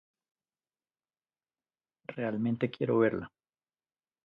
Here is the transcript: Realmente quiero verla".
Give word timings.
Realmente 2.07 2.71
quiero 2.71 2.97
verla". 2.97 3.31